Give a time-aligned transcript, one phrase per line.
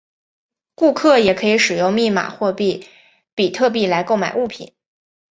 [0.73, 2.87] 顾客也可以使用密码货币
[3.35, 4.73] 比特币来购买物品。